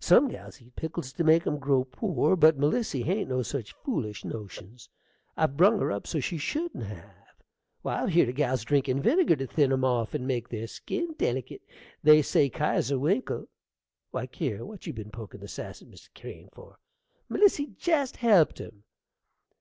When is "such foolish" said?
3.42-4.24